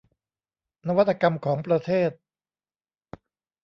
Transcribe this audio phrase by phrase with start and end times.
[0.87, 2.11] นวัตกรรมของประเทศ